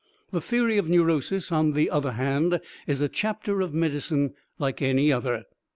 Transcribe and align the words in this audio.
The 0.31 0.41
theory 0.41 0.79
of 0.79 0.89
neurosis, 0.89 1.51
on 1.51 1.73
the 1.73 1.91
other 1.91 2.13
hand, 2.13 2.59
is 2.87 3.01
a 3.01 3.07
chapter 3.07 3.61
of 3.61 3.71
medicine 3.75 4.33
like 4.57 4.81
any 4.81 5.11
other. 5.11 5.43